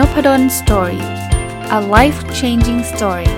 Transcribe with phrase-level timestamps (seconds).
[0.00, 1.02] Nopadol Story
[1.78, 3.32] a life changing story ส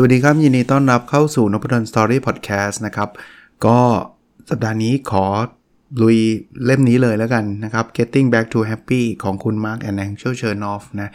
[0.00, 3.10] วัสดีครับ ยินดีต้อนรับเข้าสู่ Nopadol Story พอดแคสต์นะครับ
[3.66, 3.78] ก็
[4.50, 5.24] สัปดาห์นี้ขอ
[6.02, 6.18] ลุย
[6.64, 11.10] เล่มนี้เลยแล้วกันนะครับ Getting Back to Happy ของคุณ Mark and Angel Chernoff นะ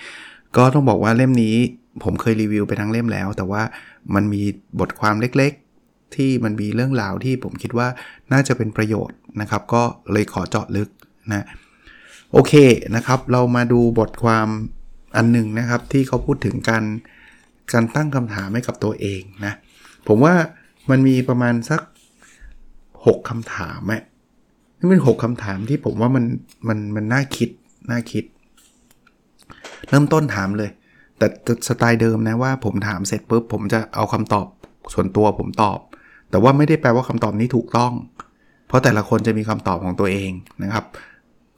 [0.57, 1.55] ก็ต้องบอกว่าเล่มนี้
[2.03, 3.61] ผมเคยรีวิวไปทั้งเล่มแล้ว แต่ว่า
[4.15, 4.43] มันมี
[4.79, 7.87] บทความเล็กๆ ที่มันมีเรื่องราวที่ผมคิดว่า
[8.31, 10.89] น่าจะเป็นประโยชน์นะครับ ก็เลยขอเจาะลึก
[11.31, 11.45] นะ
[12.31, 12.53] โอเค
[12.95, 14.47] นะครับ เรามาดูบทความ
[15.15, 16.83] อันหนึ่งนะครับ ที่เขาพูดถึงการ
[17.73, 19.53] การตั้งคำถามให้กับตัวเองนะ
[20.07, 20.33] ผมว่า
[20.89, 21.81] มันมีประมาณสัก
[22.55, 23.99] 6คำถามแม่
[24.77, 26.25] นี่เป็น 6คำถามที่ผมว่ามัน
[26.67, 27.49] มันมันน่าคิด
[27.91, 28.23] น่าคิด
[29.89, 30.69] เริ่มต้นถามเลย
[31.17, 31.27] แต่
[31.67, 34.47] สไตล์เดิมนะว่าผมถามเสร็จปุ๊บผมจะเอาคำตอบ
[34.93, 35.79] ส่วนตัวผมตอบ
[36.29, 37.93] แต่ว่าไม่ได้แปลว่าคำตอบนี้ถูกต้อง
[38.67, 40.31] เพราะแต่ละคนจะมีคำตอบของตัวเอง
[40.63, 40.85] นะครับ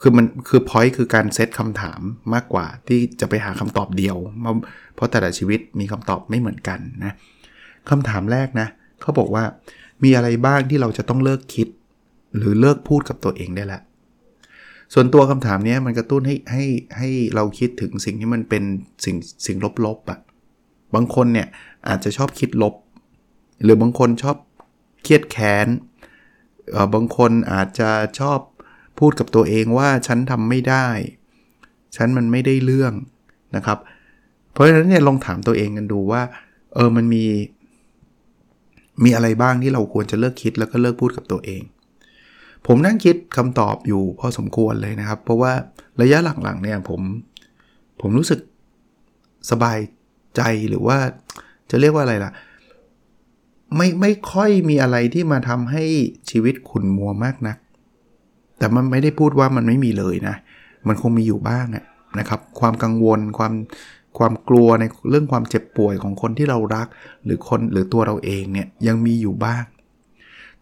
[0.02, 2.00] คือมันคือพอยต์คือการเซตคำถาม
[2.34, 4.17] มากกว่าที่จะไปหาคำตอบเดียว
[4.95, 7.14] เพราะแต่ละชีวิตมีคำตอบไม่เหมือนกันนะ
[7.89, 8.67] คำถามแรกนะ
[9.02, 9.44] เขาบอกว่า
[10.04, 11.67] มีอะไรบ้างที่เราจะต้องเลิกคิด
[12.38, 13.82] หรือเลิกพูดกับตัวเองได้ละ
[14.94, 16.66] ส่วนตัวคำถามนี้มันกระตุ้นให้ให้
[16.97, 18.64] ให้เราคิดถึงสิ่งที่มันเป็น
[19.05, 20.19] สิ่งสิ่งลบๆอะ่ะ
[20.95, 21.47] บางคนเนี่ย
[21.88, 22.75] อาจจะชอบคิดลบ
[23.64, 24.38] หรือบางคนชอบ
[25.03, 25.67] เครียดแค้น
[26.94, 28.39] บางคนอาจจะชอบ
[29.00, 30.88] พูดกับตัวเองว่าฉันทำไม่ได้
[31.95, 32.94] ฉันมันไม่ได้เรื่อง
[33.55, 33.77] นะครับ
[34.52, 36.22] เพราะฉะนั้นเนี่ยลองถามตัวเองกันดูว่า
[36.73, 37.23] เออมันมี
[39.03, 41.61] มีอะไรบ้างที่เราควรจะเลิกคิดแล้วก็เลิกพูดกับตัวเอง
[42.67, 45.53] ผมนั่งคิดคำตอบอยู่พอสมควรเลยนะครับ เพราะว่า
[46.02, 47.02] ระยะหลังๆเนี่ยผม
[48.02, 48.39] ผมรู้สึก
[49.52, 49.80] สบาย
[50.35, 50.97] ใจหรือว่า
[51.70, 52.31] จะเรียกว่าอะไรล่ะ
[53.75, 55.83] ไม่ไม่ค่อยมีอะไรที่มาทำให้
[56.30, 57.58] ชีวิตขุ่นมัวมากนัก
[58.58, 60.36] แต่มันไม่ได้พูดว่ามันไม่มีเลยนะ
[60.87, 61.65] มันคงมีอยู่บ้าง
[62.20, 63.54] นะครับ ความกังวลความ
[64.17, 66.87] ความกลัวในเรื่องความเจ็บป่วยของคนที่เรารัก
[67.25, 69.64] หรือคนหรือตัวเราเองเนี่ยยังมีอยู่บ้าง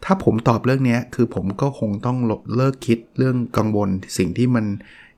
[0.03, 2.17] ถ้าผมตอบเรื่องนี้คือผมก็คงต้อง
[2.55, 4.65] เลิกคิดเรื่องกังวลสิ่งที่มัน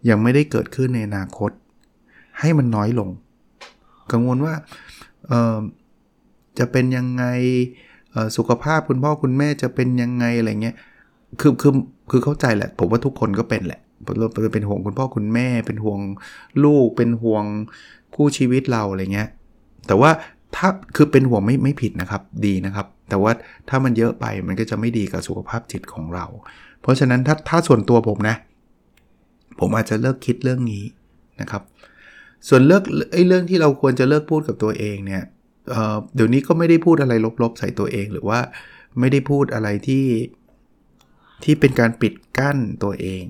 [0.09, 1.51] ยังไม่ได้เกิดขึ้นในอนาคต
[2.39, 3.09] ให้มันน้อยลง
[4.11, 4.53] กังวลว่า
[6.59, 7.23] จะเป็นยังไง
[8.37, 10.75] สุขภาพคุณพ่อคุณแม่จะเป็นยังไงอะไรเงี้ย
[11.41, 11.73] คือคือ
[12.11, 13.79] คือเข้าใจแหละ ผมว่าทุกคนก็เป็นแหละ
[14.19, 15.99] เราเป็นห่วงคุณพ่อคุณแม่ เป็นห่วง
[16.63, 17.43] ลูกเป็นห่วง
[18.15, 19.29] คู่ชีวิตเราอะไรเงี้ย
[19.87, 20.09] แต่ว่า
[20.55, 23.31] ถ้าคือเป็นห่วงไม่ไม่ผิดนะครับดีนะครับ แต่ว่า
[23.69, 26.25] ถ้ามันเยอะไปมันก็จะไม่ดีกับสุขภาพจิตของเรา
[26.81, 28.35] เพราะฉะนั้นถ้าถ้าส่วนตัวผมนะ
[29.59, 30.83] ผมอาจจะเลิกคิดเรื่องนี้
[31.41, 31.63] นะครับ
[32.47, 32.83] ส่วนเลิก
[33.13, 35.23] ไอ้เรื่องที่เราควรจะเลิกพูดกับตัวเองเนี่ย
[35.69, 38.39] เเดี๋ยวนี้ก็ไม่ได้พูดอะไรลบๆใส่ตัวเอง หรือว่า
[38.99, 40.05] ไม่ได้พูดอะไรที่
[41.43, 43.23] ที่เป็นการปิดกั้นตัวเอง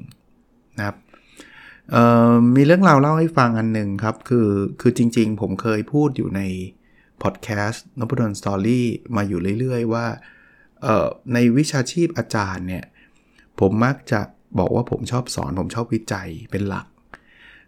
[0.78, 0.98] นะครับ
[2.56, 4.50] มีเรื่องราวเล่าให้ฟังอันหนึ่งครับ คือ
[4.82, 6.42] คือจริงๆ ผมเคยพูดอยู่ใน
[7.26, 10.06] พอดแคสต์นพดลสตอรี่มาอยู่เรื่อยๆ ว่า
[11.34, 12.86] ในวิชาชีพอาจารย์เนี่ย
[13.60, 14.20] ผมมักจะ
[14.60, 16.88] บอกว่าผมชอบสอน ผมชอบวิจัยเป็นหลัก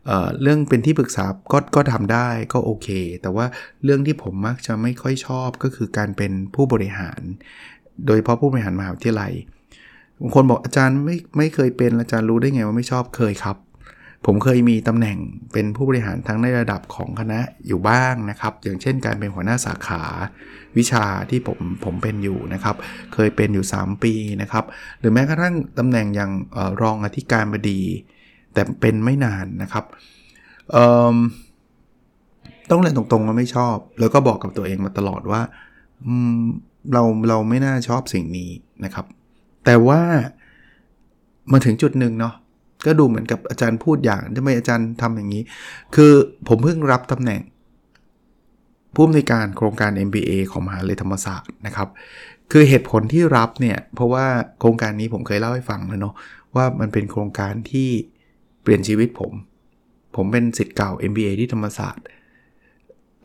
[0.06, 2.88] เเรื่องเป็นที่ปรึกษาก็ก็ทำได้ก็โอเค
[3.22, 3.46] แต่ว่า
[3.84, 7.22] เรื่องที่ผมมักจะไม่ค่อยชอบก็คือการเป็นผู้บริหาร
[8.06, 9.34] โดยเฉพาะผู้บริหารมหาวิทยาลัย
[10.20, 13.58] บางคนบอกอาจารย์ไม่ไม่เคยเป็นอาจารย์รู้ได้ไงว่าไม่ชอบเคยครับ
[14.30, 15.18] ผมเคยมีตำแหน่ง
[15.54, 20.04] เป็นผู้บริหารทั้งในระดับของคณะอยู่บ้างนะครับ อย่างเช่นการเป็นหัวหน้าสาขา
[20.78, 22.76] วิชาที่ผมผมเป็นอยู่นะครับ
[23.14, 24.66] เคยเป็นอยู่ 3 ปีนะครับ
[25.00, 27.82] หรือแม้กระทั่งตำแหน่งอย่างออรองอธิการบดี
[28.54, 29.86] แต่เป็นไม่นานนะครับ
[32.70, 35.42] ต้องเรียนตรงๆว่าไม่ชอบ แล้วก็บอกกับตัวเองมาตลอดว่า
[36.94, 38.50] เราเราไม่น่าชอบสิ่งนี้
[38.84, 39.06] นะครับ
[39.66, 40.02] แต่ว่า
[41.52, 42.36] มาถึงจุดหนึ่งเนาะ
[42.86, 45.44] ก็ดูเหมือนกับอาจารย์พูดอย่างทำไมอาจารย์ทำอย่างนี้
[45.96, 46.14] คือ
[46.48, 47.42] ผมเพิ่งรับตำแหน่ง
[48.94, 51.90] ผู้อำนวยการโครงการ MBA ของมหาลัยธรรมศาสตร์นะครับ
[52.52, 54.26] คือเหตุผลที่รับเนี่ยเพราะว่า
[54.60, 56.16] โครงการนี้ผมเคยเล่าให้ฟังแล้วเนาะ
[56.56, 57.90] ว่ามันเป็นโครงการที่
[58.62, 59.32] เปลี่ยนชีวิตผม
[60.16, 62.06] ผมเป็นสิทธิ์เก่า MBA ที่ธรรมศาสตร์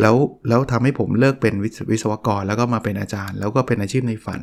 [0.00, 0.16] แล้ว
[0.49, 1.54] แล้วทำให้ผมเลิกเป็น
[1.90, 4.40] วิศวกรแล้วก็มาเป็นอาจารย์ แล้วก็เป็นอาชีพในฝัน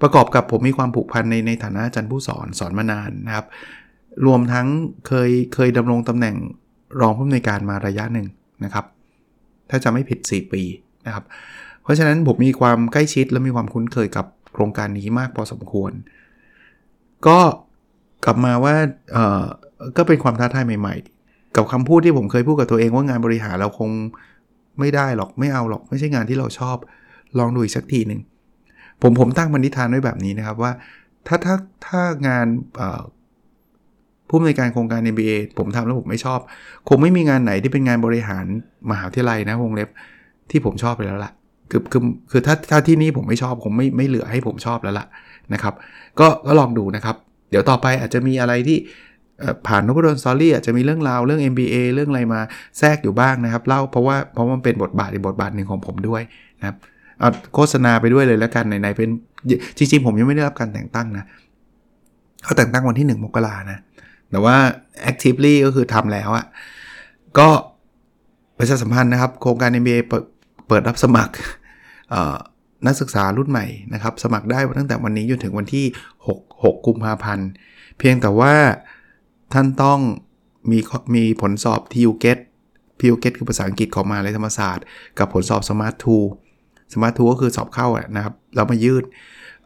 [0.00, 3.46] ประกอบกับผมมีความผูกพันในในฐานะอาจารย์ผู้สอนสอนมานานนะครับ
[4.26, 4.66] รวมทั้ง
[5.06, 6.36] เคยเคยดำรงตำแหน่ง
[7.00, 8.26] รองผู้อำนวยการมาระยะหนึ่ง
[8.64, 8.84] นะครับ
[9.70, 10.62] ถ้าจะไม่ผิด 4 ปี
[11.06, 11.24] นะครับ
[11.82, 15.92] เพราะฉะนั้นผมมีความใกล้ชิดและมีความคุ้นเคยกับโครงการนี้มากพอสมควร
[17.26, 17.38] ก็
[18.24, 18.74] กลับมาว่า
[19.12, 19.44] เออ
[19.96, 23.90] ก็เป็นความท้าทายใหม่ๆ กับคำพูดที่ผมเคยพูดกับตัวเองว่างานบริหารเราคง
[24.78, 26.76] ไม่ได้หรอกไม่เอาหรอกไม่ใช่งานที่เราชอบ
[27.38, 28.20] ลองดูอีกสักทีหนึ่ง
[29.02, 30.72] ผมผมตั้งมณิธานไว้แบบนี้นะครับว่า
[31.26, 31.56] ถ้าถ้า
[31.86, 32.46] ถ้างาน
[34.32, 36.40] ผู้อำนวยการโครงการ MBA ผมทำแล้วผมไม่ชอบ
[36.88, 38.44] คงไม่มีงานไหนที่เป็นงานบริหาร
[38.90, 39.88] มหาวิทยาลัยนะวงเล็บ
[40.50, 41.32] ที่ผมชอบไปแล้วล่ะ
[41.70, 45.06] คือคือคือถ้าถ้าที่นี่ผมไม่ชอบผมไม่ไม่เหลือให้ผมชอบแล้วล่ะ
[45.52, 45.74] นะครับ
[46.20, 47.16] ก็ก็ลองดูนะครับ
[47.50, 48.78] เดี๋ยวต่อไปอาจจะมีอะไรที่
[49.66, 52.40] ผ่านนพดลสตอรี่อาจจะมีเรื่องราวเรื่อง MBA เรื่องอะไรมา
[52.78, 56.22] แทรกอยู่บ้างนะครับเล่าเพราะว่าเพราะมันเป็นบทบาทอีกบทบาทหนึ่งของผมด้วย
[56.60, 56.76] นะครับ
[57.18, 59.08] เอาโฆษณาไปด้วยเลยแล้วกันไหนๆเป็น
[59.76, 61.24] จริงๆผมยังไม่ได้รับการแต่งตั้งนะ
[62.44, 63.78] เขาแต่งตั้งวันที่ 1 มกรานะ
[64.32, 64.56] แต่ว่า
[65.10, 66.46] actively ก็คือทำแล้วอะ
[67.38, 67.48] ก็
[68.58, 70.00] ประชาสัมพันธ์นะครับ โครงการ MBA
[70.68, 71.34] เปิดรับสมัคร
[72.86, 75.84] นักศึกษารุ่นใหม่นะครับ สมัครได้ตั้งแต่วันนี้จนถึงวันที่
[76.26, 77.48] 6 6 กุมภาพันธ์
[77.98, 78.54] เพียงแต่ว่า
[79.52, 79.98] ท่านต้อง
[80.70, 80.78] มี
[81.14, 82.38] มีผลสอบ TU GET
[83.00, 84.84] TU GET คือภาษาอังกฤษของมาเลยธรรมศาสตร์
[85.18, 85.94] กับผลสอบ Smart
[86.44, 89.04] 2 Smart 2ก็คือสอบเข้าอะนะครับเรามายืด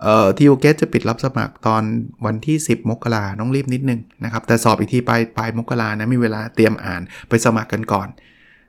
[0.03, 1.83] เอ่อ TU GET จะปิดรับสมัครตอน
[2.27, 8.09] วันที่ 10 มกราต้องรีบนิดนึงนะครับ แต่สอบอีกทีปลายปลายมกรานะมีเวลาเตรียมอ่านไปสมัครกันก่อน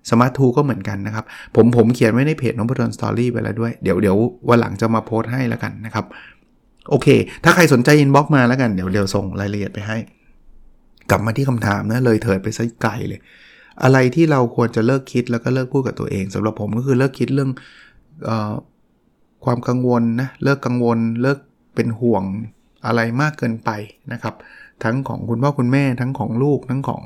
[0.10, 1.26] สมาร์ททูก็เหมือนกันนะครับ
[1.56, 4.18] ผมผมเขียนไว้ในเพจ Nopadol Story ไปแล้วด้วย เดี๋ยวเดี๋ยว
[4.50, 6.06] วันหลังจะมาโพสต์ให้แล้วกันนะครับ
[6.90, 7.08] โอเค
[7.44, 9.98] ถ้าใครสนใจ inbox มาแล้วกัน เดี๋ยวเดี๋ยวส่งรายละเอียดไปให้
[11.10, 13.20] กลับมาที่คำถามนะเลยเถิดไปซะไกลเลย
[13.84, 17.50] อะไรที่เราควรจะเลิกคิดแล้วก็เลิกพูดกับตัวเองสำหรับผมก็คือเลิกคิดเรื่อง
[18.30, 18.54] ออ
[19.46, 21.40] ความกังวลนะเลิกกังวลเลิก
[21.76, 22.24] เป็นห่วง
[22.86, 23.70] อะไรมากเกินไป
[24.12, 24.36] นะครับ
[24.84, 27.04] ทั้งของคุณพ่อคุณแม่ทั้งของลูกทั้งของ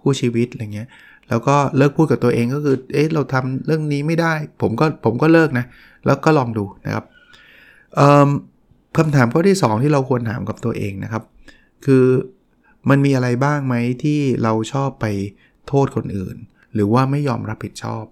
[0.00, 0.88] คู่ชีวิตอะไรเงี้ย
[1.28, 4.32] แล้วก็เลิกพูดกับตัวเองก็คือเอ๊ะเราทำเรื่องนี้ไม่ได้
[4.62, 5.66] ผมก็ผมก็เลิกนะ
[6.06, 7.04] แล้วก็ลองดูนะครับ
[8.96, 11.22] คำถามข้อที่ 2 ที่เราควรถามกับตัวเองนะครับ
[11.84, 12.04] คือ
[12.88, 15.06] มันมีอะไรบ้างไหมที่เราชอบไป
[15.68, 16.36] โทษคนอื่น
[16.74, 18.04] หรือว่าไม่ยอมรับผิดชอบ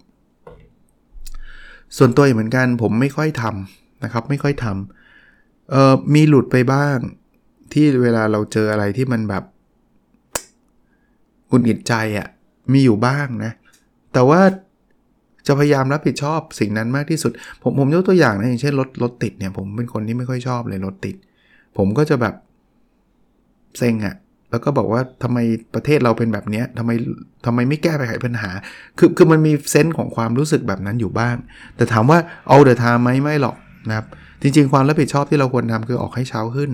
[1.96, 6.96] ส่วนตัวเหมือนกันผมไม่ค่อยทำนะครับ ไม่ค่อยทำมีหลุดไปบ้าง
[7.72, 9.44] ที่เวลาเราเจออะไรที่มันแบบ
[11.50, 12.28] กุนอิดใจอะ่ะ
[12.72, 13.52] มีอยู่บ้างนะ
[14.12, 14.40] แต่ว่า
[15.46, 21.16] จะพยายามรับผิดชอบสิ่งนั้นมากที่สุด ผมผมยกตัวอย่างนะอย่างเช่นรถรถติดเนี่ย ผมเป็นคนที่ไม่ค่อยชอบเลยรถติด
[21.76, 22.34] ผมก็จะแบบ
[23.78, 24.14] เซ็งอะ่ะ
[24.52, 25.38] แล้วก็บอกว่าทำไม
[25.74, 26.90] ประเทศเราเป็นแบบนี้ทำไม
[27.46, 28.50] ทำไมไม่แก้ไปไขปัญหา
[28.98, 31.36] คือคือมันมีเซนส์ของความรู้สึกแบบนั้นอยู่บ้าง
[31.76, 32.18] แต่ถามว่า
[32.48, 33.56] เอาเดอะทามไหมไม่หรอก
[33.88, 34.06] นะครับ
[34.42, 36.70] จริง ๆ ความรับผิดชอบที่เราควรทำคือออกให้เช้าขึ้น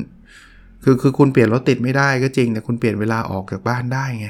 [0.85, 4.29] คือคือคุณเปลี่ยนรถติดไม่ได้ก็จริง แต่คุณเปลี่ยนเวลาออกจากบ้านได้ไง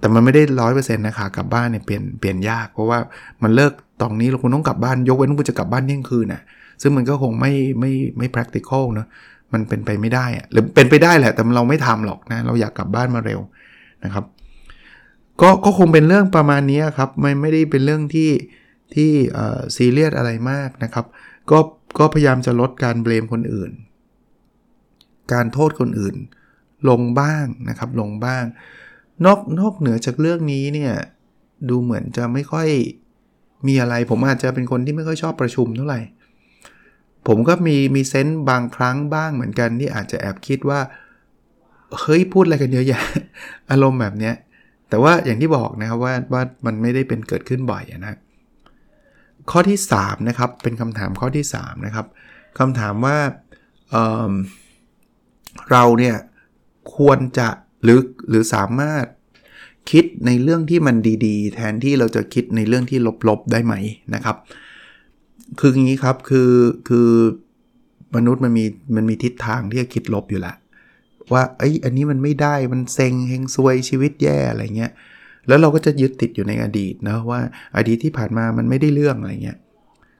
[0.00, 2.98] แต่มันไม่ได้ร้อยเปอร์เซ็นต์นะคะกลับบ้านเนี่ยเปลี่ยนเปลี่ยนยาก เพราะว่า
[3.42, 6.42] มันเลิกตรงนี้เราคุณต้องกลับบ้านยกเว้นคุณจะกลับบ้านเที่ยงคืนน่ะ
[6.82, 9.06] ซึ่งมันก็คงไม่ไม่ไม่ practical เนะ
[9.52, 13.40] มันเป็นไปไม่ได้อะหรือเป็นไปได้แหละ แต่เราไม่ทำหรอกนะ เราอยากกลับบ้านมาเร็ว
[14.04, 14.24] นะครับ
[15.40, 18.30] ก็ก็คงเป็นเรื่องประมาณนี้ครับไม่ไม่ได้เป็นเรื่องที่
[18.94, 19.10] ที่
[19.76, 21.06] ซีเรียสอะไรมากนะครับ
[21.50, 21.58] ก็
[21.98, 23.72] ก็พยายามจะลดการเบลมคนอื่น
[25.32, 26.16] การโทษคนอื่น
[26.88, 28.44] ลงบ้างนะครับ ลงบ้าง
[29.24, 30.92] นอกนอกเหนือจากเรื่องนี้เนี่ย
[31.68, 32.68] ดูเหมือนจะไม่ค่อย
[33.66, 36.00] มีอะไร ผมอาจจะเป็นคนที่ไม่ค่อยชอบประชุมเท่าไหร่
[37.26, 40.80] ผมก็มีมีเซนต์บางครั้งบ้างเหมือนกันที่อาจจะแอบคิดว่า
[42.00, 43.02] เฮ้ยพูดอะไรกันเยอะแยะ
[43.70, 44.34] อารมณ์แบบเนี้ย
[44.88, 48.18] แต่ว่าอย่างที่บอกนะครับว่าว่ามันไม่ได้เป็นเกิดขึ้นบ่อยนะ
[49.50, 52.06] ข้อที่ 3 นะครับ เป็นคำถามข้อที่ 3 นะครับ
[52.58, 53.18] คำถามว่า
[53.90, 56.16] เเราเนี่ย
[56.96, 57.48] ควรจะ
[57.82, 59.04] หรือหรือสามารถ
[59.90, 60.96] คิดในเรื่องที่มัน
[61.26, 62.98] ดีๆ แทนที่เราจะคิดในเรื่องที่
[63.28, 63.74] ลบๆได้ไหม
[64.14, 64.36] นะครับ
[65.58, 66.50] คืออย่างนี้ครับคือ
[66.88, 67.08] คือ
[68.16, 68.64] มนุษย์มันมี
[68.96, 70.56] มันมีทิศทางที่จะคิดลบอยู่แล้ว
[71.32, 74.92] ว่าไอ้อันนี้มันไม่ได้มันเซ็งเฮงซวยชีวิตแย่อะไรเงี้ย
[75.48, 77.40] แล้วเราก็จะยึดติดอยู่ในอดีตนะว่า
[77.76, 79.58] อดีตที่ผ่านมามันไม่ได้เรื่องอะไรเงี้ย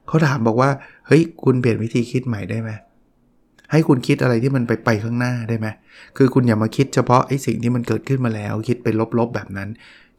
[0.07, 0.69] เขาถามบอกว่า
[1.07, 2.71] เฮ้ยคุณเปลี่ยนวิธีคิดใหม่ได้ไหม
[3.71, 5.67] ให้คุณคิดอะไรที่มันไปไปข้างหน้าได้ไหม
[6.17, 8.87] คือคุณอย่ามาคิดเฉพาะไอ้สิ่งที่มันเกิดขึ้นมาแล้ว คิดไป
[9.19, 9.69] ลบๆแบบนั้น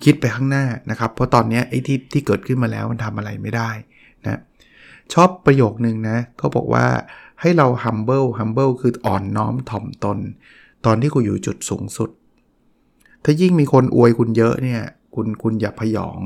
[0.04, 3.71] คิดไปข้างหน้านะครับ เพราะตอนนี้ไอ้ที่ที่เกิดขึ้นมาแล้วมันทำอะไรไม่ได้
[4.26, 4.40] นะ
[5.15, 6.87] ชอบประโยคนึงนะเขาบอกว่า
[7.41, 10.19] ให้เรา humble humble คืออ่อนน้อมถ่อมตน
[10.85, 12.11] ตอนที่คุณอยู่จุดสูงสุด
[13.25, 14.83] ถ้ายิ่งมีคนอวยคุณเยอะเนี่ย
[15.15, 16.21] คุณคุณอย่าพยอง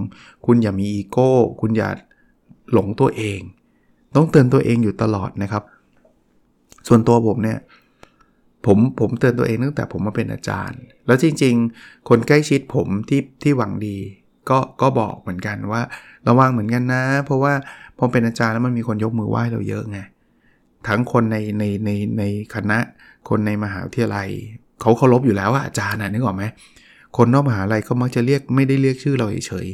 [0.47, 1.31] คุณอย่ามีอีโก้
[1.61, 1.89] คุณอย่า
[2.73, 3.41] หลงตัวเอง
[4.15, 5.63] ต้องเตือนตัวเองอยู่ตลอดนะครับ
[6.89, 7.59] ส่วนตัวผมเนี่ย
[8.67, 13.97] ผมผมเตือนตัวเองตั้งแต่ผมมาเป็นอาจารย์ แล้วจริง ๆ คนใกล้ชิดผมที่ที่หวังดี
[14.51, 15.83] ก็ก็บอกเหมือนกันว่า
[16.29, 17.55] ระวังเหมือนกันนะ เพราะว่า
[17.99, 19.99] พอเป็นอาจารย์แล้วมันมีคนยกมือไหว้เราเยอะไง
[20.89, 22.23] ทั้งคนในในในใน
[22.55, 22.79] คณะ
[23.29, 24.29] คนในมหาวิทยาลัย
[24.81, 26.45] เขาเคารพอยู่แล้วว่าอาจารย์นะนึกออกไหม
[27.17, 29.67] คนนอกมหาลัยก็มักจะเรียกไม่ได้เรียกชื่อเราเฉย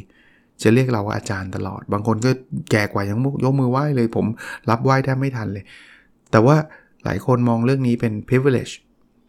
[0.63, 2.31] จะเรียกเราว่าอาจารย์ตลอด บางคนก็
[2.71, 4.25] แก่กว่ายังยกมือไหว้เลย ผม
[4.69, 5.63] รับไหว้แทบไม่ทันเลย
[6.31, 6.55] แต่ว่า
[7.03, 8.73] หลายคนมองเรื่องนี้เป็น privilege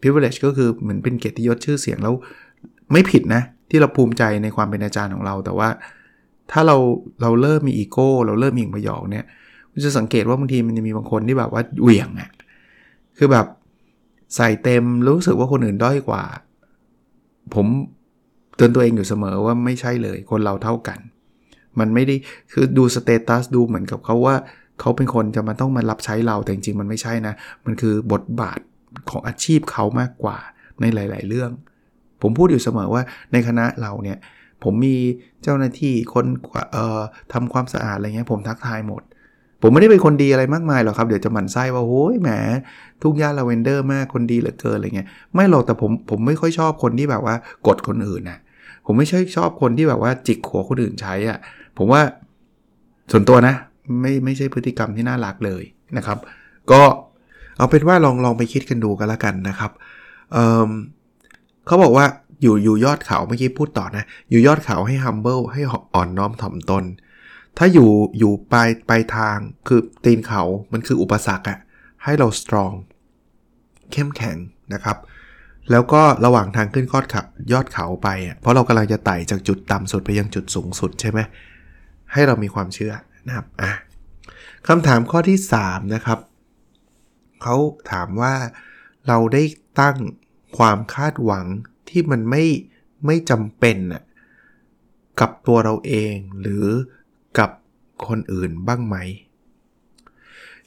[0.00, 2.14] privilege ก็คือเหมือนเป็นเกียรติยศชื่อเสียงแล้ว
[2.92, 5.68] ไม่ผิดนะ ที่เราภูมิใจในความเป็นอาจารย์ของเรา แต่ว่า
[6.52, 6.76] ถ้าเรา
[7.22, 9.24] เราเริ่มมีอีโก้เราเริ่มมีพยองเนี่ย
[9.84, 12.30] จะสังเกตว่าบางทีมันจะมีบางคนที่แบบว่าเหวี่ยงอะ่ะ
[13.18, 13.46] คือแบบ
[14.36, 16.24] ใส่เต็มรู้สึกว่าคนอื่นด้อยกว่า
[17.54, 17.66] ผม
[18.56, 20.98] เตือนตัวเองอยู่เสมอว่าไม่ใช่เลย คนเราเท่ากัน
[21.78, 22.14] มันไม่ได้
[22.52, 24.36] คือดูสเตตัสดูเหมือนกับเขาว่า
[24.80, 27.34] เขาเป็นคนจะมาต้องมารับใช้เราแต่จริงๆมันไม่ใช่นะ
[27.64, 28.58] มันคือบทบาท
[29.10, 30.38] ของอาชีพเขามากกว่า
[30.80, 31.50] ในหลาย ๆ เรื่อง
[32.22, 34.18] ผมพูดอยู่เสมอว่าในคณะเราเนี่ย
[34.64, 34.96] ผมมี
[35.42, 36.26] เจ้าหน้าที่คน
[36.72, 37.00] เอ่อ
[37.32, 39.02] ทำความสะอาดอะไรเงี้ยผมทักทายหมด
[39.62, 42.30] ผมไม่ได้เป็นคนดีอะไรมากมายหรอกครับ เดี๋ยวจะหมั่นไส้ว่าโอ้ยแหม
[43.02, 47.34] ทุกย่านลาเวนเดอร์มากคนดีเหลือเกินอะไรเงี้ยไม่หรอกแต่ผมผมไม่ค่อยชอบคนที่แบบว่า
[47.66, 48.38] กดคนอื่นนะ
[48.86, 51.38] ผมไม่ใช่ชอบคนที่แบบว่าจิกหัวคนอื่นใช้อะ่ะ
[51.78, 52.00] ผมว่า
[53.12, 53.54] ส่วนตัวนะ
[54.00, 55.62] ไม่ไม่ใช่พฤติกรรมที่น่ารักเลย
[55.96, 56.18] นะครับ
[56.70, 56.82] ก็
[57.56, 59.70] เอาเป็นว่าลองลองไปคิดกันดูกันละกันนะครับ
[60.32, 62.06] เเขาบอกว่า
[62.42, 65.60] อยู่อยู่ยอดเขาเมื่อกี้พูดต่อนะ อยู่ยอดเขาให้ humble ให้
[65.94, 66.84] อ่อนน้อมถ่อมตน
[67.58, 69.38] ถ้าอยู่อยู่ปลายปลายทาง
[69.68, 71.58] คือตีนเขา มันคืออุปสรรคอะ
[72.04, 72.74] ให้เรา strong
[73.92, 74.36] เข้มแข็ง
[74.74, 74.96] นะครับ
[75.70, 77.22] แล้วก็ระหว่างทางขึ้นยอดเขา
[77.52, 81.20] ยอดเขาไปอะเพราะเรากำลังจะไต่จากจุดต่ำสุดไปยังจุดสูงสุดใช่ไหม
[82.12, 82.92] ให้เรามีความเชื่อ
[83.26, 83.72] นะครับอะ
[84.68, 86.18] คำถามข้อที่ 3 นะครับ
[87.42, 87.56] เขา
[87.92, 88.34] ถามว่า
[89.08, 89.42] เราได้
[89.80, 89.96] ตั้ง
[90.58, 91.46] ความคาดหวัง
[91.88, 92.44] ที่มันไม่
[93.06, 94.02] ไม่จำเป็นน่ะ
[95.20, 96.66] กับตัวเราเองหรือ
[97.38, 97.50] กับ
[98.08, 98.96] คนอื่นบ้างไหม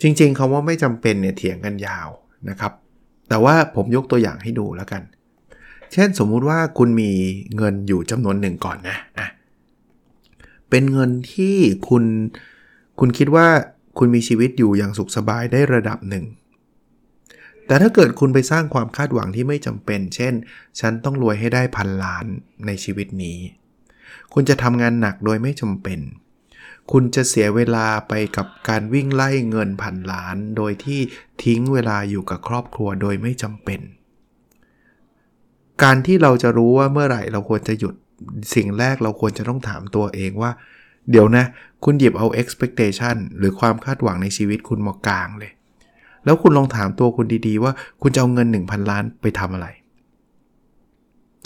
[0.01, 2.09] จริงๆคาว่าไม่จำเป็นเนี่ยเถียงกันยาว
[2.49, 2.73] นะครับ
[3.29, 5.01] แต่ว่าผมยกตัวอย่างให้ดูแล้วกัน
[5.93, 7.11] เช่นสมมุติว่าคุณมี
[7.55, 9.27] เงินอยู่จำนวนหนึ่งก่อนนะะ
[10.69, 11.55] เป็นเงินที่
[11.89, 12.03] คุณ
[12.99, 13.47] คุณคิดว่า
[13.97, 16.25] คุณมีชีวิตอยู่อย่างสุขสบายได้ระดับหนึ่ง
[17.67, 20.33] แต่ถ้าเกิดคุณไปสร้างความคาดหวังที่ไม่จำเป็น เช่น
[20.79, 22.25] ฉันต้องรวยให้ได้พันล้าน
[22.65, 23.39] ในชีวิตนี้
[24.33, 25.99] คุณจะทำงานหนักโดยไม่จำเป็น
[26.91, 30.99] คุณจะเสียเวลาไปกับการวิ่งไล่เงินพันล้าน โดยที่
[31.43, 33.79] ทิ้งเวลาอยู่กับครอบครัวโดยไม่จำเป็น
[35.83, 37.93] การที่เราจะรู้ว่าเมื่อไหร่เราควรจะหยุด
[38.55, 40.51] สิ่งแรกเราควรจะต้องถามตัวเองว่า
[41.11, 41.45] เดี๋ยวนะ
[41.83, 45.51] คุณหยิบเอา expectation หรือความคาดหวังในชีวิตคุณมากลางเลย
[46.27, 49.67] แล้วคุณลองถามตัวคุณดีๆ ว่าคุณจะเอาเงิน 1,000 ล้านไปทำอะไร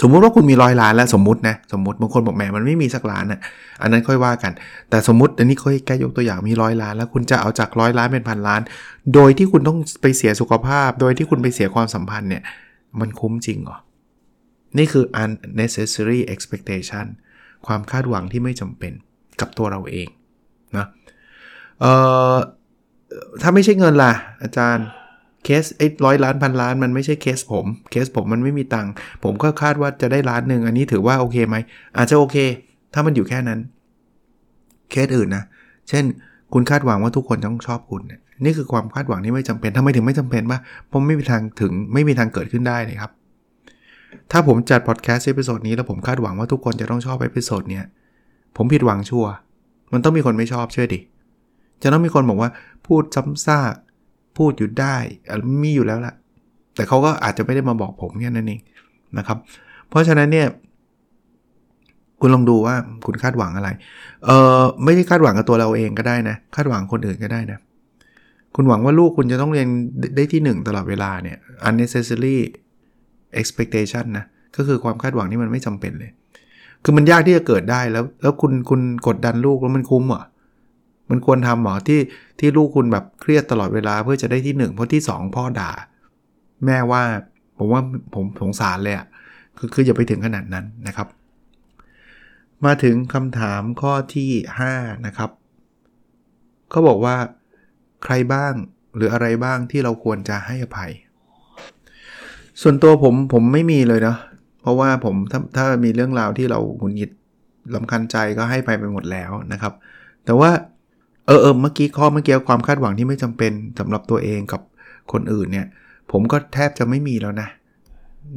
[0.01, 3.39] สมมุติว่าคุณมีร้อยล้านแล้วสมมตินะสมมติบางคนบอกแหมมันไม่มีสักล้านอะ
[3.81, 4.51] อันนั้นค่อยว่ากัน
[4.89, 8.61] แต่สมมติอันนี้ค่อยแก้ยกตัวอย่างมีร้อยล้าน แล้วคุณจะเอาจากร้อยล้านเป็นพันล้าน
[9.13, 12.43] โดยที่คุณต้องไปเสียสุขภาพ โดยที่คุณไปเสียความสัมพันธ์เนี่ย
[12.99, 13.77] มันคุ้มจริงเหรอ
[14.77, 17.05] นี่คือ unnecessary expectation
[17.67, 18.93] ความคาดหวังที่ไม่จำเป็น
[19.39, 20.07] กับตัวเราเอง
[20.77, 20.85] นะ
[21.81, 21.91] เอ่
[22.33, 22.35] อ
[23.41, 24.13] ถ้าไม่ใช่เงินล่ะ
[24.43, 24.85] อาจารย์
[25.43, 28.91] เคสไอ้ร้อยล้านพันล้านมันไม่ใช่เคสผม เคสผมมันไม่มีตังค์
[29.23, 31.55] ผมก็คาดว่าจะได้ล้านหนึ่งอันนี้ถือว่าโอเคไหม
[31.97, 32.37] อาจจะโอเค
[32.93, 33.59] ถ้ามันอยู่แค่นั้น
[34.91, 35.43] เคสอื่นนะ
[35.89, 36.03] เช่น
[36.53, 38.01] คุณคาดหวังว่าทุกคนต้องชอบคุณ
[38.43, 40.59] นี่คือความคาดหวังที่ไม่จำเป็นทำไมถึงไม่จำเป็นว่า
[40.91, 43.11] ผมไม่มีทางถึงไม่มีทางเกิดขึ้นได้เลยครับ
[44.31, 47.85] ถ้าผมจัดพอดแคสต์ episode นี้แล้วผมคาดหวังว่าทุกคนจะต้องชอบ episode เนี้ย
[48.57, 49.31] ผมผิดหวังชัวร์
[49.93, 50.99] มันต้องมีคนไม่ชอบเชื่อดิ
[51.81, 52.49] จะต้องมีคนบอกว่า
[52.87, 53.73] พูดซ้ำซาก
[54.37, 54.95] พูดอยู่ได้
[55.63, 56.13] มีอยู่แล้วล่ะ
[56.75, 58.61] แต่เขาก็อาจจะไม่ได้มาบอกผมแค่นั้นเอง
[59.17, 59.37] นะครับ
[59.89, 60.47] เพราะฉะนั้นเนี่ย
[62.21, 63.69] คุณลองดูว่าคุณคาดหวังอะไร
[64.25, 67.59] เออไม่ได้คาดหวังกับตัวเราเองก็ได้นะ คาดหวังคนอื่นก็ได้นะ
[68.55, 69.67] คุณหวังว่าลูกคุณจะต้องเรียน
[70.15, 72.37] ได้ที่ 1 ตลอดเวลาเนี่ย unnecessary
[73.41, 76.11] expectation นะ ก็คือความคาดหวังที่มันไม่จำเป็นเลย
[76.83, 80.23] คือมันยากที่จะเกิดได้แล้ว แล้วคุณคุณกดดันลูกแล้วมันคุ้มเหรอ
[81.11, 81.99] มันควรทำหรอที่
[82.39, 85.71] ที่ลูกคุณแบบเครียดตลอดเวลาเพื่อจะได้ที่ 1 เพราะที่ 2 พ่อด่า
[86.65, 87.03] แม่ว่า
[87.57, 87.81] ผมว่า
[88.15, 89.07] ผมสงสารเลยอะ่ะ
[89.57, 91.07] คือคืออย่าไปถึงขนาดนั้นนะครับ
[92.65, 94.29] มาถึงคำถามข้อที่
[94.71, 95.29] 5 นะครับ
[96.69, 97.15] เขาบอกว่า
[98.03, 98.53] ใครบ้าง
[98.95, 100.91] หรืออะไรบ้างที่เราควรจะให้อภัย
[102.61, 104.15] ส่วนตัวผมผมไม่มีเลยนะ
[104.61, 107.11] เพราะว่าผมถ้าถ้ามีเรื่องราวที่เราหุนหงิด
[107.75, 109.73] ลำคันใจก็ให้ไปไปหมดแล้วนะครับ
[110.25, 110.49] แต่ว่า
[111.27, 114.61] เออเออเมื่อกี้ข้อเมื่อกี้ความคาดหวังที่ไม่จำเป็นสำหรับตัวเองกับ
[115.11, 115.67] คนอื่นเนี่ย
[116.11, 117.47] ผมก็แทบจะไม่มีแล้วนะ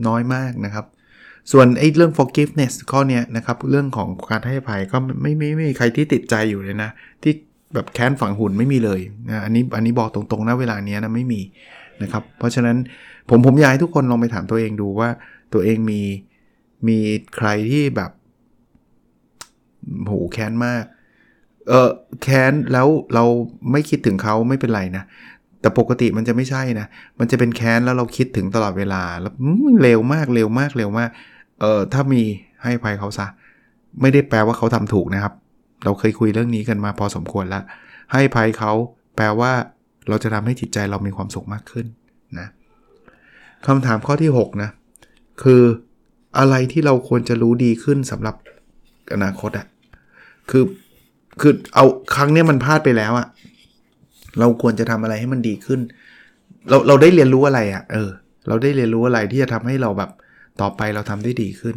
[0.06, 0.84] น้อยมากนะครับ
[1.52, 6.90] ส่วนไอ้เรื่อง forgiveness ข้อเนี้ยนะครับ เรื่องของการให้อภัยก็ไม่ไม่ไม่มีใครที่ติดใจอยู่เลยนะ
[7.22, 7.32] ที่
[7.74, 11.40] แบบแค้นฝังหุ่นไม่มีเลยนะอันนี้อันนี้บอกตรงๆนะเวลาเนี้ยนะไม่มี
[12.02, 12.76] นะครับ เพราะฉะนั้น
[13.28, 15.08] ผมผมอยากให้ทุกคนลองไปถามตัวเองดูว่า
[15.52, 16.00] ตัวเองมี
[16.88, 16.98] มี
[17.36, 18.10] ใครที่แบบ
[20.06, 20.84] โหแค้นมาก
[21.68, 21.90] เออ
[22.22, 23.24] แค้นแล้วเรา
[23.72, 25.04] ไม่คิดถึงเขาไม่เป็นไรนะ
[25.60, 26.86] แต่ปกติมันจะไม่ใช่นะ
[27.18, 29.32] มันจะเป็นแค้นแล้วเราคิดถึงตลอดเวลาแล้ว
[29.82, 31.10] เร็วมากเร็วมากเร็วมาก
[31.60, 32.22] เออถ้ามี
[32.62, 33.26] ให้ภัยเขาซะ
[34.00, 35.34] ไม่ได้แปลว่าเขาทำถูกนะครับ
[35.84, 37.64] เราเคยคุยเรื่องนี้กันมาพอสมควรแล้ว
[38.12, 38.72] ให้ภัยเขา
[39.16, 39.52] แปลว่า
[40.08, 41.86] เราจะทำให้จิตใจเรามีความสุขมากขึ้น
[42.38, 42.48] นะ
[43.66, 44.70] คำถามข้อที่ 6 นะ
[45.42, 45.62] คือ
[46.38, 48.34] อะไรที่เราควรจะรู้ดีขึ้นสำหรับ
[49.14, 49.66] อนาคตอะ
[50.50, 50.62] คือ
[51.40, 53.26] คือเอาครั้งนี้มันพลาดไปแล้วอะ
[54.38, 55.80] เราควรจะทำอะไรให้มันดีขึ้น
[56.68, 58.10] เราเราได้เรียนรู้อะไรอะเออ
[58.48, 60.10] เราได้เรียนรู้อะไรที่จะทำให้เราแบบ
[60.60, 61.76] ต่อไปเราทำได้ดีขึ้น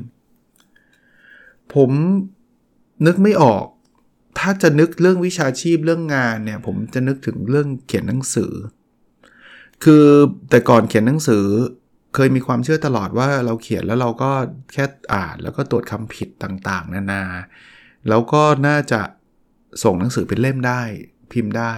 [1.73, 1.91] ผม
[3.05, 3.65] นึกไม่ออก
[4.39, 8.53] ถ้าจะนึกเรื่องวิชาชีพเรื่องงานเนี่ย ผมจะนึกถึงเรื่องเขียนหนังสือ
[9.83, 10.05] คือ
[10.49, 11.45] แต่ก่อนเขียนหนังสือ
[12.15, 14.31] เคยมีความเชื่อตลอดว่าเราเขียนแล้วเราก็
[14.73, 17.23] แค่อ่านแล้วก็ตรวจคำผิดต่างๆ นานา
[18.09, 19.01] แล้วก็น่าจะ
[19.83, 20.81] ส่งหนังสือเป็นเล่มได้
[21.31, 21.73] พิมพ์ได้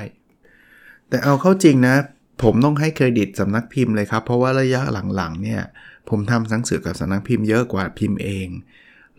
[1.10, 1.96] แต่เอาเข้าจริงนะ
[2.44, 4.82] ผมต้องให้เครดิตสำนักพิมพ์เลยครับ เพราะว่าระยะ
[5.16, 5.62] หลังๆเนี่ย
[6.10, 8.48] ผมทำหนังสือกับสำนักพิมพ์เยอะกว่าพิมพ์เอง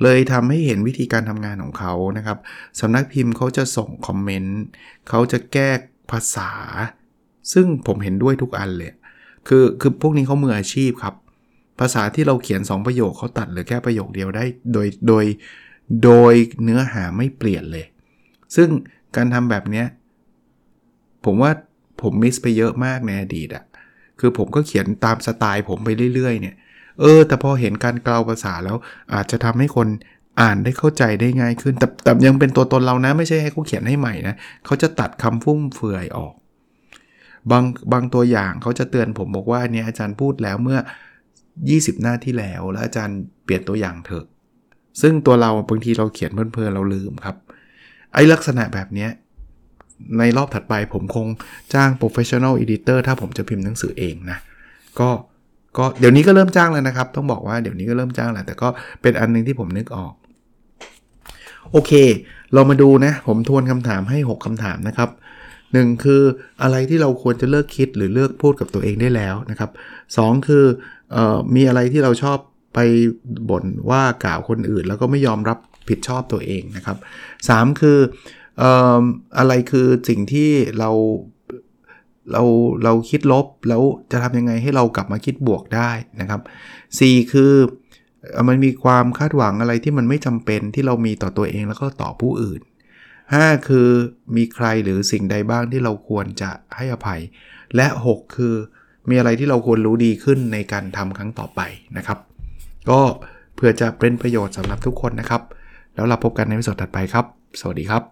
[0.02, 2.38] เลยทำให้เห็นวิธีการทำงานของเขานะครับ
[2.80, 4.60] สำนักพิมพ์เขาจะส่งคอมเมนต์
[5.08, 5.70] เขาจะแก้
[6.10, 6.50] ภาษา
[7.52, 8.92] ซึ่งผมเห็นด้วยทุกอันเลย
[9.48, 11.14] คือคือพวกนี้เขามืออาชีพครับ
[11.80, 15.24] ภาษาที่เราเขียน 2 ประโยคเขาตัดหรือแค่ประโยคเดียวได้ โดยโดย
[16.04, 17.86] โดยเนื้อหาไม่เปลี่ยนเลย
[18.56, 18.68] ซึ่ง
[19.16, 19.84] การทำแบบนี้
[21.24, 21.50] ผมว่า
[22.02, 23.64] ผมมิสไปเยอะมากในอดีตอะ
[24.20, 26.56] คือผมก็เขียนตามสไตล์ผมไปเรื่อยๆเนี่ย
[27.00, 28.76] เออ แต่พอเห็นการกล่าวภาษาแล้ว
[29.14, 29.88] อาจจะทำให้คน
[30.40, 34.34] อ่านได้เข้าใจได้ง่ายขึ้น แต่แต่ยังเป็นตัวตนเรานะ ไม่ใช่ให้เขาเขียนให้ใหม่นะ
[34.66, 36.34] เขาจะตัดคำฟุ่มเฟือยออก
[37.50, 40.78] บางบางตัวอย่างเขาจะเตือนผมบอกว่าเนี่ยอาจารย์พูดแล้วเมื่อ
[41.40, 44.24] 20 หน้าที่แล้ว แล้วอาจารย์เปลี่ยนตัวอย่างเถอะ
[45.00, 47.36] ซึ่งตัวเราบางทีเราเขียนเพลินๆเราลืมครับ
[48.14, 49.08] ไอ้ลักษณะแบบนี้
[50.18, 51.26] ในรอบถัดไปผมคง
[51.74, 54.38] จ้าง professional editor ถ้าผมจะพิมพ์หนังสือเองนะ
[55.00, 55.08] ก็
[55.78, 58.68] ก็เดี๋ยวนี้ก็เริ่มจ้างแล้วนะครับ ต้องบอกว่าเดี๋ยวนี้ก็เริ่มจ้างแล้ว แต่ก็
[59.02, 60.12] เป็นอันนึงที่ผมนึกออก
[61.72, 61.92] โอเค
[62.54, 65.10] เรามาดูนะ ผมทวนคำถามให้ 6คำถามนะครับ
[65.72, 66.22] หนึ่งคือ
[66.62, 69.70] อะไรที่เราควรจะเลิกคิดหรือเลิกพูดกับตัวเองได้แล้วนะครับ
[70.16, 70.64] สคือ
[71.14, 71.18] อ
[71.54, 72.38] มีอะไรที่เราชอบ
[72.74, 72.78] ไป
[73.50, 76.98] บ่นว่ากล่าวคนอื่น แล้วก็ไม่ยอมรับ ผิดชอบตัวเองนะครับ
[77.48, 77.98] สคือ
[78.62, 78.64] อ
[79.38, 80.90] อะไรคือสิ่งที่เรา
[82.32, 82.42] เรา
[82.84, 85.90] เราคิดลบแล้วจะทำยังไงให้เรากลับมาคิดบวกได้
[86.20, 86.40] นะครับ
[86.86, 87.52] 4 คือ
[88.48, 92.60] มันมีความคาดหวังอะไรที่มันไม่จำเป็นที่เรามีต่อตัวเองแล้วก็ต่อผู้อื่น
[93.14, 93.88] 5 คือ
[94.36, 97.20] มีใครหรือสิ่งใดบ้างที่เราควรจะให้อภัย
[97.76, 98.54] และ 6 คือ
[99.08, 101.60] มีอะไรที่เราควรรู้ดีขึ้นในการทำครั้งต่อไป
[101.96, 102.18] นะครับ
[102.90, 103.00] ก็
[103.56, 105.42] เพื่อจะเป็นประโยชน์สำหรับทุกคนนะครับ
[106.00, 107.24] แล้วเราพบกันในวิดีโอถัดไปครับ
[107.60, 108.02] สวัสดีครับ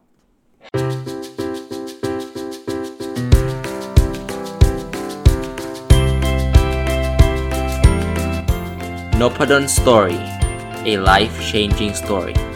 [9.21, 10.19] n o p a d o n Story
[10.93, 12.48] a life changing story